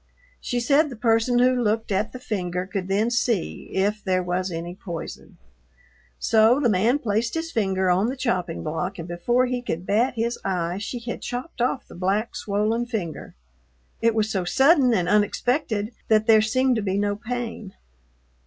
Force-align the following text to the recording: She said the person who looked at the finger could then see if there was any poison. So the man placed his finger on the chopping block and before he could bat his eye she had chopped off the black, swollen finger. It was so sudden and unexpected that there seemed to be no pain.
She 0.39 0.59
said 0.59 0.89
the 0.89 0.95
person 0.95 1.37
who 1.37 1.51
looked 1.53 1.91
at 1.91 2.11
the 2.11 2.17
finger 2.17 2.65
could 2.65 2.87
then 2.87 3.11
see 3.11 3.69
if 3.71 4.03
there 4.03 4.23
was 4.23 4.49
any 4.51 4.73
poison. 4.73 5.37
So 6.17 6.59
the 6.59 6.69
man 6.71 6.97
placed 6.97 7.35
his 7.35 7.51
finger 7.51 7.87
on 7.91 8.07
the 8.07 8.15
chopping 8.17 8.63
block 8.63 8.97
and 8.97 9.07
before 9.07 9.45
he 9.45 9.61
could 9.61 9.85
bat 9.85 10.15
his 10.15 10.39
eye 10.43 10.79
she 10.79 10.97
had 11.01 11.21
chopped 11.21 11.61
off 11.61 11.87
the 11.87 11.93
black, 11.93 12.35
swollen 12.35 12.87
finger. 12.87 13.35
It 14.01 14.15
was 14.15 14.31
so 14.31 14.43
sudden 14.43 14.91
and 14.91 15.07
unexpected 15.07 15.91
that 16.07 16.25
there 16.25 16.41
seemed 16.41 16.77
to 16.77 16.81
be 16.81 16.97
no 16.97 17.15
pain. 17.15 17.75